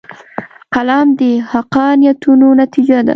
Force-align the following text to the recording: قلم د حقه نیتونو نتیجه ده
قلم 0.73 1.07
د 1.19 1.21
حقه 1.51 1.85
نیتونو 2.01 2.47
نتیجه 2.61 2.99
ده 3.05 3.09